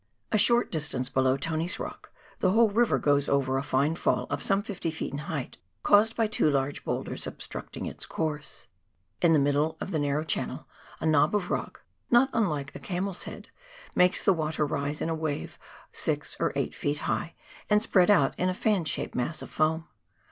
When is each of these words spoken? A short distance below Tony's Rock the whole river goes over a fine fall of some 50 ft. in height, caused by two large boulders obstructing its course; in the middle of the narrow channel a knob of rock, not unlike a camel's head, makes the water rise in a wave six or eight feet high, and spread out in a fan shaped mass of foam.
A 0.31 0.37
short 0.39 0.71
distance 0.71 1.09
below 1.09 1.37
Tony's 1.37 1.77
Rock 1.79 2.11
the 2.39 2.49
whole 2.49 2.71
river 2.71 2.97
goes 2.97 3.29
over 3.29 3.59
a 3.59 3.61
fine 3.61 3.95
fall 3.95 4.25
of 4.31 4.41
some 4.41 4.63
50 4.63 4.91
ft. 4.91 5.11
in 5.11 5.17
height, 5.19 5.57
caused 5.83 6.15
by 6.15 6.25
two 6.25 6.49
large 6.49 6.83
boulders 6.83 7.27
obstructing 7.27 7.85
its 7.85 8.07
course; 8.07 8.65
in 9.21 9.31
the 9.31 9.37
middle 9.37 9.77
of 9.79 9.91
the 9.91 9.99
narrow 9.99 10.23
channel 10.23 10.65
a 10.99 11.05
knob 11.05 11.35
of 11.35 11.51
rock, 11.51 11.83
not 12.09 12.31
unlike 12.33 12.73
a 12.75 12.79
camel's 12.79 13.25
head, 13.25 13.49
makes 13.93 14.23
the 14.23 14.33
water 14.33 14.65
rise 14.65 15.01
in 15.03 15.09
a 15.09 15.13
wave 15.13 15.59
six 15.91 16.35
or 16.39 16.51
eight 16.55 16.73
feet 16.73 16.97
high, 17.05 17.35
and 17.69 17.79
spread 17.79 18.09
out 18.09 18.33
in 18.39 18.49
a 18.49 18.55
fan 18.55 18.83
shaped 18.83 19.13
mass 19.13 19.43
of 19.43 19.51
foam. 19.51 19.87